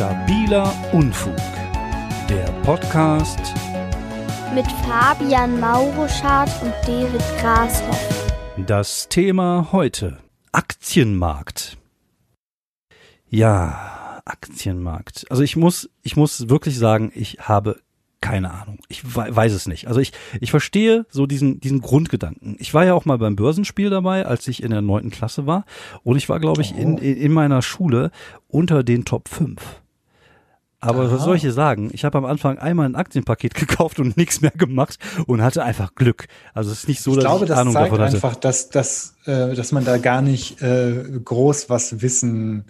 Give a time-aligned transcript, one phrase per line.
[0.00, 1.36] Stabiler Unfug.
[2.26, 3.38] Der Podcast
[4.54, 8.32] mit Fabian Mauruschardt und David Grashoff.
[8.66, 10.16] Das Thema heute
[10.52, 11.76] Aktienmarkt.
[13.28, 15.26] Ja, Aktienmarkt.
[15.28, 17.78] Also ich muss, ich muss wirklich sagen, ich habe
[18.22, 18.78] keine Ahnung.
[18.88, 19.88] Ich weiß es nicht.
[19.88, 22.56] Also ich, ich verstehe so diesen, diesen Grundgedanken.
[22.58, 25.66] Ich war ja auch mal beim Börsenspiel dabei, als ich in der neunten Klasse war.
[26.04, 28.10] Und ich war, glaube ich, in, in meiner Schule
[28.48, 29.79] unter den Top 5.
[30.80, 31.12] Aber Aha.
[31.12, 31.90] was soll ich dir sagen?
[31.92, 35.94] Ich habe am Anfang einmal ein Aktienpaket gekauft und nichts mehr gemacht und hatte einfach
[35.94, 36.26] Glück.
[36.54, 38.14] Also es ist nicht so, ich dass glaube, ich Ahnung das davon hatte.
[38.14, 42.64] einfach, dass, dass, äh, dass man da gar nicht äh, groß was wissen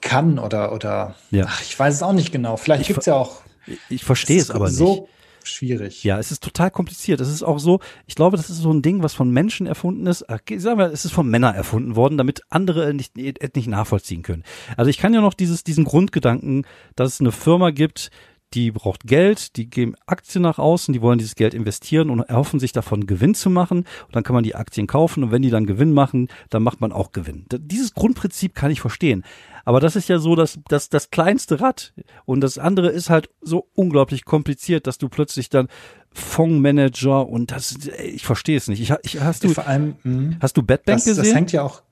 [0.00, 1.46] kann oder oder ja.
[1.48, 2.56] ach, ich weiß es auch nicht genau.
[2.56, 3.42] Vielleicht gibt es ja auch
[3.88, 5.02] ich verstehe es aber so nicht.
[5.42, 6.04] Schwierig.
[6.04, 7.20] Ja, es ist total kompliziert.
[7.20, 10.06] Es ist auch so, ich glaube, das ist so ein Ding, was von Menschen erfunden
[10.06, 10.20] ist.
[10.28, 14.44] Sagen wir, es ist von Männern erfunden worden, damit andere nicht, nicht nachvollziehen können.
[14.76, 16.66] Also ich kann ja noch dieses, diesen Grundgedanken,
[16.96, 18.10] dass es eine Firma gibt,
[18.54, 22.60] die braucht Geld, die geben Aktien nach außen, die wollen dieses Geld investieren und erhoffen
[22.60, 23.78] sich davon Gewinn zu machen.
[23.78, 26.80] Und dann kann man die Aktien kaufen und wenn die dann Gewinn machen, dann macht
[26.80, 27.44] man auch Gewinn.
[27.50, 29.24] Dieses Grundprinzip kann ich verstehen.
[29.64, 31.92] Aber das ist ja so das, das, das kleinste Rad.
[32.24, 35.68] Und das andere ist halt so unglaublich kompliziert, dass du plötzlich dann
[36.12, 38.80] Fondsmanager und das, ich verstehe es nicht.
[38.80, 41.24] Ich, ich, hast du, Vor allem, mh, hast du Bad Bank das, gesehen?
[41.24, 41.82] Das hängt ja auch,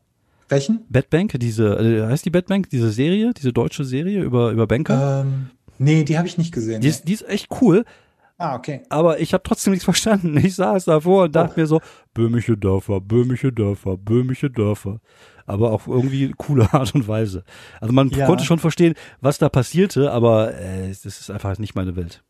[0.48, 0.84] welchen?
[0.88, 4.66] Bad Bank, diese, äh, heißt die Bad Bank, diese Serie, diese deutsche Serie über, über
[4.66, 5.22] Banker?
[5.27, 6.80] Ähm, nee, die habe ich nicht gesehen.
[6.80, 7.84] Die ist, die ist echt cool.
[8.38, 8.82] Ah, okay.
[8.91, 10.36] Aber ich habe trotzdem nichts verstanden.
[10.36, 11.60] Ich saß davor und dachte oh.
[11.60, 11.80] mir so,
[12.14, 15.00] böhmische Dörfer, böhmische Dörfer, böhmische Dörfer
[15.46, 17.44] aber auf irgendwie coole Art und Weise.
[17.80, 18.27] Also man ja.
[18.27, 22.22] konnte schon verstehen, was da passierte, aber äh, das ist einfach nicht meine Welt.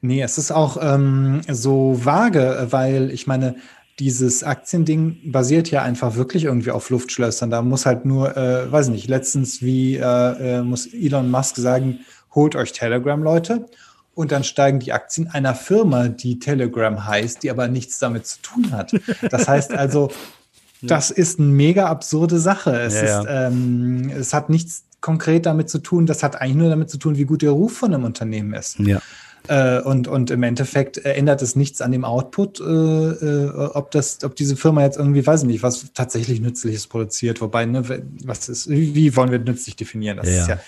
[0.00, 3.56] Nee, es ist auch ähm, so vage, weil ich meine,
[3.98, 7.50] dieses Aktiending basiert ja einfach wirklich irgendwie auf Luftschlössern.
[7.50, 12.00] Da muss halt nur, äh, weiß nicht, letztens wie äh, äh, muss Elon Musk sagen,
[12.34, 13.66] holt euch Telegram, Leute.
[14.14, 18.40] Und dann steigen die Aktien einer Firma, die Telegram heißt, die aber nichts damit zu
[18.42, 18.94] tun hat.
[19.28, 20.10] Das heißt also,
[20.82, 22.78] das ist eine mega absurde Sache.
[22.78, 23.46] Es, ja, ist, ja.
[23.48, 27.18] Ähm, es hat nichts konkret damit zu tun, das hat eigentlich nur damit zu tun,
[27.18, 28.78] wie gut der Ruf von einem Unternehmen ist.
[28.78, 29.00] Ja.
[29.48, 34.24] Äh, und, und im Endeffekt ändert es nichts an dem Output, äh, äh, ob, das,
[34.24, 37.42] ob diese Firma jetzt irgendwie, weiß ich nicht, was tatsächlich Nützliches produziert.
[37.42, 37.82] Wobei, ne,
[38.24, 40.16] was ist, wie wollen wir nützlich definieren?
[40.16, 40.58] Das ist ja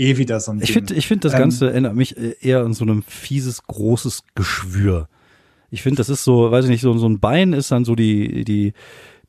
[0.00, 2.72] eh wieder so ein Ich finde, ich finde, das Ganze ähm, erinnert mich eher an
[2.74, 5.08] so ein fieses, großes Geschwür.
[5.70, 7.94] Ich finde, das ist so, weiß ich nicht, so, so ein Bein ist dann so
[7.94, 8.72] die, die,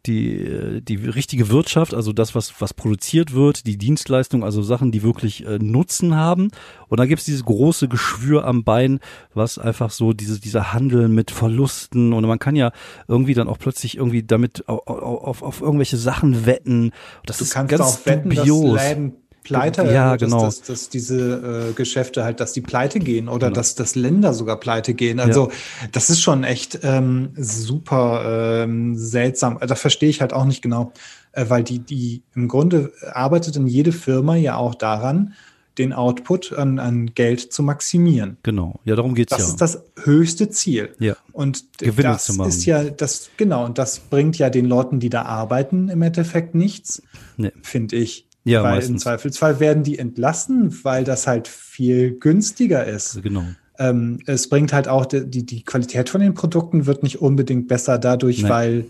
[0.08, 5.04] die, die richtige Wirtschaft, also das, was, was produziert wird, die Dienstleistung, also Sachen, die
[5.04, 6.50] wirklich äh, Nutzen haben.
[6.88, 9.00] Und dann gibt's dieses große Geschwür am Bein,
[9.36, 12.72] was einfach so diese, dieser Handel mit Verlusten und man kann ja
[13.08, 16.92] irgendwie dann auch plötzlich irgendwie damit auf, auf, auf irgendwelche Sachen wetten.
[17.28, 18.74] Das du ist kannst ganz auch wetten, dubios.
[18.76, 20.46] dass Läden pleite, ja, dass, genau.
[20.46, 23.56] dass, dass diese äh, Geschäfte halt, dass die pleite gehen oder genau.
[23.56, 25.20] dass, dass Länder sogar pleite gehen.
[25.20, 25.88] Also ja.
[25.92, 29.60] das ist schon echt ähm, super ähm, seltsam.
[29.60, 30.94] Da verstehe ich halt auch nicht genau,
[31.32, 35.34] äh, weil die, die im Grunde arbeitet in jede Firma ja auch daran,
[35.78, 38.38] den Output an, an Geld zu maximieren.
[38.44, 39.56] Genau, ja, darum geht's das ja.
[39.58, 40.94] Das ist das höchste Ziel.
[41.00, 41.16] Ja.
[41.32, 42.50] Und Gewinne das zu machen.
[42.50, 46.56] ist ja das, genau, und das bringt ja den Leuten, die da arbeiten, im Endeffekt
[46.56, 47.02] nichts,
[47.38, 47.52] Nee.
[47.62, 48.28] finde ich.
[48.44, 48.90] Ja, weil meistens.
[48.94, 53.22] im Zweifelsfall werden die entlassen, weil das halt viel günstiger ist.
[53.22, 53.44] Genau.
[53.78, 57.98] Ähm, es bringt halt auch die, die, Qualität von den Produkten wird nicht unbedingt besser
[58.00, 58.50] dadurch, Nee.
[58.50, 58.86] weil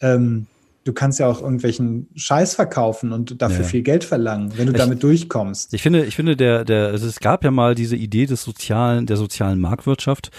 [0.00, 0.46] ähm,
[0.84, 3.64] du kannst ja auch irgendwelchen Scheiß verkaufen und dafür Ja.
[3.64, 5.72] viel Geld verlangen, wenn du Ich- damit durchkommst.
[5.74, 9.06] Ich finde, ich finde, der, der, also es gab ja mal diese Idee des sozialen,
[9.06, 10.30] der sozialen Marktwirtschaft.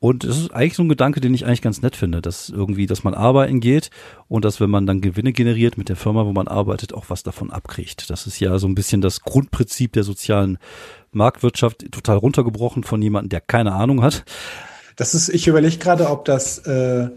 [0.00, 2.86] Und es ist eigentlich so ein Gedanke, den ich eigentlich ganz nett finde, dass irgendwie,
[2.86, 3.90] dass man arbeiten geht
[4.28, 7.22] und dass, wenn man dann Gewinne generiert mit der Firma, wo man arbeitet, auch was
[7.22, 8.08] davon abkriegt.
[8.08, 10.58] Das ist ja so ein bisschen das Grundprinzip der sozialen
[11.12, 14.24] Marktwirtschaft, total runtergebrochen von jemandem, der keine Ahnung hat.
[14.96, 17.10] Das ist, ich überlege gerade, ob das äh,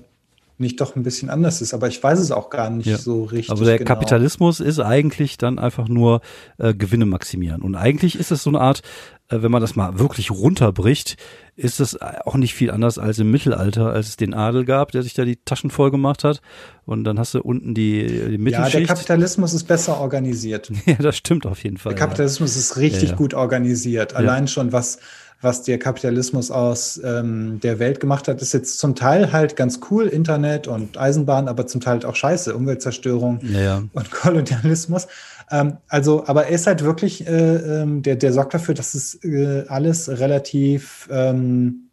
[0.57, 2.97] nicht doch ein bisschen anders ist, aber ich weiß es auch gar nicht Ja.
[2.97, 3.49] so richtig.
[3.49, 3.87] Aber der genau.
[3.87, 6.21] Kapitalismus ist eigentlich dann einfach nur
[6.59, 7.61] äh, Gewinne maximieren.
[7.61, 8.81] Und eigentlich ist es so eine Art,
[9.29, 11.17] äh, wenn man das mal wirklich runterbricht,
[11.55, 15.03] ist es auch nicht viel anders als im Mittelalter, als es den Adel gab, der
[15.03, 16.41] sich da die Taschen voll gemacht hat.
[16.85, 18.87] Und dann hast du unten die, die Ja, der Mittelschicht.
[18.87, 20.71] Kapitalismus ist besser organisiert.
[20.85, 21.93] Ja, das stimmt auf jeden Fall.
[21.93, 23.15] Der Kapitalismus ist richtig Ja, ja.
[23.15, 24.15] gut organisiert.
[24.15, 24.99] Allein schon, was,
[25.43, 29.79] was der Kapitalismus aus ähm, der Welt gemacht hat, ist jetzt zum Teil halt ganz
[29.89, 35.07] cool, Internet und Eisenbahn, aber zum Teil halt auch scheiße, Umweltzerstörung Ja, und Kolonialismus.
[35.51, 39.23] Ähm, also, aber er ist halt wirklich, äh, ähm, der, der sorgt dafür, dass es
[39.23, 41.89] äh, alles relativ ähm,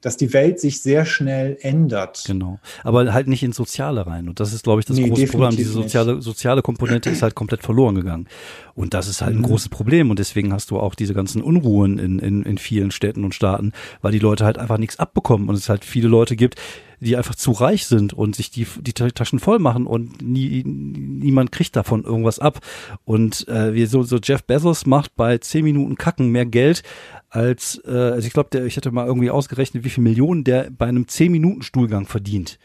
[0.00, 2.24] dass die Welt sich sehr schnell ändert.
[2.26, 2.58] Genau.
[2.84, 4.28] Aber halt nicht ins Soziale rein.
[4.28, 5.56] Und das ist, glaube ich, das nee, große Problem.
[5.56, 8.26] Diese soziale, soziale Komponente ist halt komplett verloren gegangen.
[8.74, 9.46] Und das ist halt ein mhm.
[9.46, 10.10] großes Problem.
[10.10, 13.72] Und deswegen hast du auch diese ganzen Unruhen in, in, in vielen Städten und Staaten,
[14.00, 16.56] weil die Leute halt einfach nichts abbekommen und es halt viele Leute gibt,
[17.00, 21.50] die einfach zu reich sind und sich die, die Taschen voll machen und nie, niemand
[21.50, 22.60] kriegt davon irgendwas ab.
[23.04, 26.82] Und äh, wie so, so Jeff Bezos macht bei zehn Minuten Kacken mehr Geld
[27.30, 30.86] als, äh, also ich glaube, ich hätte mal irgendwie ausgerechnet, wie viel Millionen der bei
[30.86, 32.58] einem zehn Minuten Stuhlgang verdient.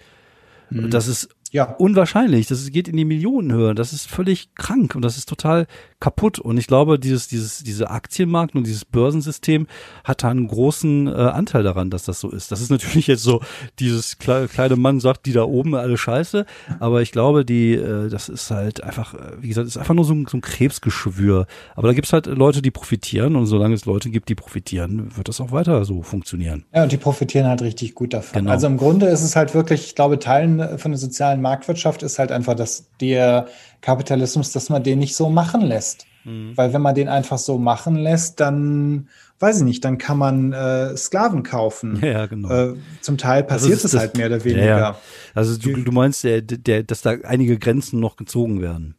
[0.70, 0.90] Mhm.
[0.90, 1.74] Das ist ja.
[1.76, 2.48] unwahrscheinlich.
[2.48, 3.76] Das geht in die Millionenhöhe.
[3.76, 5.68] Das ist völlig krank und das ist total
[6.06, 6.38] kaputt.
[6.38, 9.66] Und ich glaube, dieses, dieses, diese Aktienmarkt und dieses Börsensystem
[10.04, 12.52] hat da einen großen äh, Anteil daran, dass das so ist.
[12.52, 13.42] Das ist natürlich jetzt so,
[13.80, 16.46] dieses kle kleine Mann sagt, die da oben alle scheiße.
[16.80, 20.06] Aber ich glaube, die, äh, das ist halt einfach, äh, wie gesagt, ist einfach nur
[20.06, 21.48] so ein, so ein Krebsgeschwür.
[21.74, 25.28] Aber da gibt's halt Leute, die profitieren und solange es Leute gibt, die profitieren, wird
[25.28, 26.66] das auch weiter so funktionieren.
[26.76, 28.42] Ja, und die profitieren halt richtig gut davon.
[28.42, 28.52] Genau.
[28.52, 32.20] Also im Grunde ist es halt wirklich, ich glaube, Teilen von der sozialen Marktwirtschaft ist
[32.20, 33.48] halt einfach, dass der
[33.86, 35.95] Kapitalismus, dass man den nicht so machen lässt.
[36.26, 36.52] Mhm.
[36.56, 39.08] Weil wenn man den einfach so machen lässt, dann
[39.40, 42.00] weiß ich nicht, dann kann man äh, Sklaven kaufen.
[42.06, 42.50] Ja, genau.
[42.50, 44.66] Äh, zum Teil passiert also es das, halt mehr oder weniger.
[44.66, 45.00] Ja, ja.
[45.34, 48.96] Also du, du meinst, der, der, dass da einige Grenzen noch gezogen werden.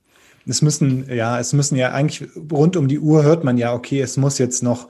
[0.47, 4.01] Es müssen, ja, es müssen ja eigentlich rund um die Uhr hört man ja, okay,
[4.01, 4.89] es muss jetzt noch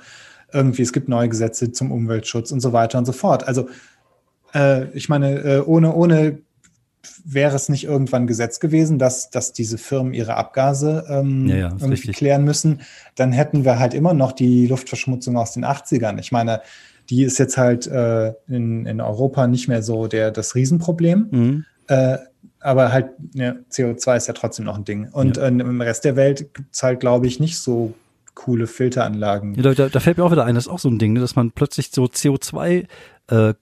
[0.53, 3.47] irgendwie, es gibt neue Gesetze zum Umweltschutz und so weiter und so fort.
[3.47, 3.69] Also
[4.55, 6.39] äh, ich meine, äh, ohne, ohne
[7.25, 11.69] wäre es nicht irgendwann Gesetz gewesen, dass, dass diese Firmen ihre Abgase ähm, ja, ja,
[11.69, 12.17] irgendwie richtig.
[12.17, 12.81] klären müssen,
[13.15, 16.19] dann hätten wir halt immer noch die Luftverschmutzung aus den 80ern.
[16.19, 16.61] Ich meine,
[17.09, 21.29] die ist jetzt halt äh, in, in Europa nicht mehr so der, das Riesenproblem.
[21.31, 21.65] Mhm.
[21.89, 22.19] Äh,
[22.61, 25.09] aber halt, ja, CO2 ist ja trotzdem noch ein Ding.
[25.13, 25.45] Und ja.
[25.45, 27.95] äh, im Rest der Welt gibt es halt, glaube ich, nicht so
[28.35, 29.55] coole Filteranlagen.
[29.55, 31.21] Ja, da, da, fällt mir auch wieder ein, das ist auch so ein Ding, ne,
[31.21, 32.87] dass man plötzlich so CO2
[33.29, 33.55] äh,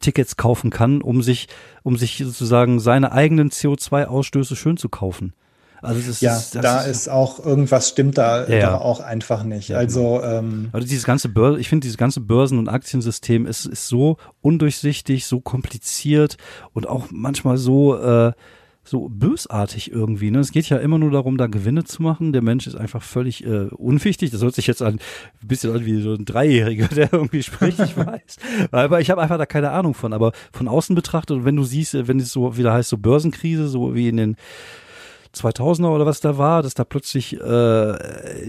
[0.00, 1.48] Tickets kaufen kann, um sich,
[1.82, 5.32] um sich sozusagen seine eigenen CO2-Ausstöße schön zu kaufen.
[5.80, 9.44] Also das ist, ja, da ist, ist, auch irgendwas stimmt da, ja, da auch einfach
[9.44, 9.68] nicht.
[9.68, 10.38] Ja, also genau.
[10.38, 14.16] ähm, also dieses ganze Börse, ich finde dieses ganze Börsen- und Aktiensystem ist, ist so
[14.40, 16.36] undurchsichtig, so kompliziert
[16.72, 18.32] und auch manchmal so äh,
[18.88, 20.30] so bösartig irgendwie.
[20.30, 20.40] Ne?
[20.40, 22.32] Es geht ja immer nur darum, da Gewinne zu machen.
[22.32, 24.30] Der Mensch ist einfach völlig äh, unwichtig.
[24.30, 24.98] Das hört sich jetzt an,
[25.42, 28.36] ein bisschen an wie so ein Dreijähriger, der irgendwie spricht, ich weiß.
[28.70, 30.12] Aber ich habe einfach da keine Ahnung von.
[30.12, 33.94] Aber von außen betrachtet, wenn du siehst, wenn es so wieder heißt, so Börsenkrise, so
[33.94, 34.36] wie in den
[35.34, 37.94] 2000er oder was da war, dass da plötzlich äh,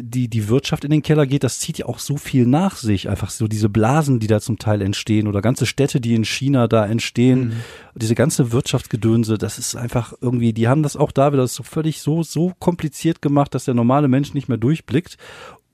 [0.02, 3.10] die die Wirtschaft in den Keller geht, das zieht ja auch so viel nach sich,
[3.10, 6.68] einfach so diese Blasen, die da zum Teil entstehen oder ganze Städte, die in China
[6.68, 7.54] da entstehen, mhm.
[7.96, 12.02] diese ganze Wirtschaftsgedönse, das ist einfach irgendwie, die haben das auch da wieder so völlig
[12.02, 15.18] so so kompliziert gemacht, dass der normale Mensch nicht mehr durchblickt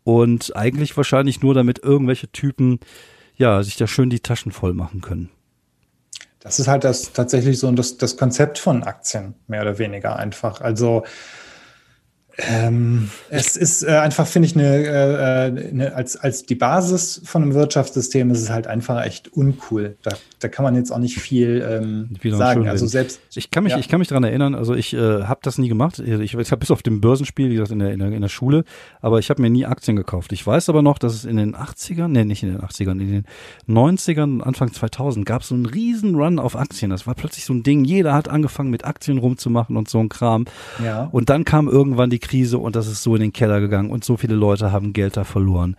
[0.04, 2.80] und eigentlich wahrscheinlich nur damit irgendwelche Typen
[3.38, 5.30] ja sich da schön die Taschen voll machen können.
[6.46, 10.62] Das ist halt das tatsächlich so das, das Konzept von Aktien, mehr oder weniger einfach.
[10.62, 11.04] Also
[12.38, 17.42] ähm, es ist äh, einfach, finde ich, eine, äh, eine, als, als die Basis von
[17.42, 19.96] einem Wirtschaftssystem ist es halt einfach echt uncool.
[20.04, 22.68] Da, da kann man jetzt auch nicht viel ähm, sagen.
[22.68, 23.80] Also selbst ich kann mich, ja.
[23.80, 24.54] ich kann mich daran erinnern.
[24.54, 26.00] Also ich äh, habe das nie gemacht.
[26.00, 28.30] Ich, ich habe bis auf dem Börsenspiel, wie gesagt, in der, in der, in der
[28.30, 28.66] Schule,
[29.02, 30.34] aber ich habe mir nie Aktien gekauft.
[30.34, 33.12] Ich weiß aber noch, dass es in den 80ern, nee, nicht in den 80ern, in
[33.12, 33.26] den
[33.70, 36.92] 90ern, Anfang 2000 gab es so einen riesen Run auf Aktien.
[36.92, 37.86] Das war plötzlich so ein Ding.
[37.86, 40.46] Jeder hat angefangen mit Aktien rumzumachen und so ein Kram.
[40.84, 41.08] Ja.
[41.12, 44.04] Und dann kam irgendwann die Krise und das ist so in den Keller gegangen und
[44.04, 45.76] so viele Leute haben Geld da verloren.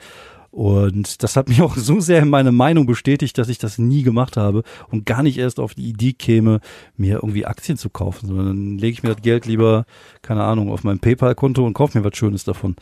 [0.57, 4.03] Und das hat mich auch so sehr in meine Meinung bestätigt, dass ich das nie
[4.03, 6.61] gemacht habe und gar nicht erst auf die Idee käme,
[6.97, 9.85] mir irgendwie Aktien zu kaufen, sondern dann lege ich mir das Geld lieber,
[10.23, 12.76] keine Ahnung, auf mein PayPal-Konto und kaufe mir was Schönes davon.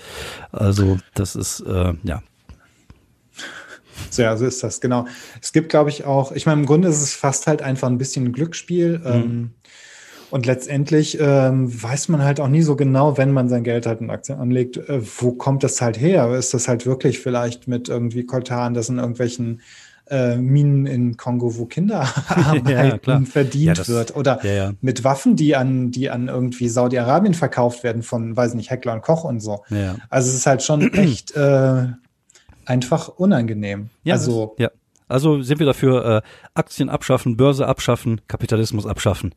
[0.53, 2.23] Also das ist, äh, ja.
[4.11, 5.07] So, ja, so ist das, genau.
[5.43, 7.99] Es gibt, glaube ich, auch, ich meine, im Grunde ist es fast halt einfach ein
[7.99, 8.99] bisschen ein Glücksspiel.
[8.99, 9.07] Mhm.
[9.07, 9.51] Ähm,
[10.35, 14.01] und letztendlich ähm, weiß man halt auch nie so genau, wenn man sein Geld halt
[14.01, 16.29] in Aktien anlegt, äh, wo kommt das halt her?
[16.35, 19.61] Ist das halt wirklich vielleicht mit irgendwie Koltan, das in irgendwelchen
[20.11, 22.67] äh, Minen in Kongo, wo Kinderarbeit
[23.07, 24.17] ja, verdient ja, das, wird?
[24.17, 28.71] Oder ja, mit Waffen, die an, die an irgendwie Saudi-Arabien verkauft werden von, weiß nicht,
[28.71, 29.63] Heckler und Koch und so.
[30.11, 31.87] Also es ist halt schon echt äh,
[32.65, 33.91] einfach unangenehm.
[34.03, 34.73] Ja, also, ja.
[35.07, 36.23] Also sind wir dafür äh,
[36.55, 39.33] Aktien abschaffen, Börse abschaffen, Kapitalismus abschaffen.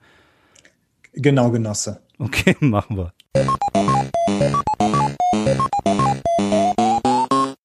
[1.19, 1.99] Genau, Genosse.
[2.19, 3.13] Okay, machen wir.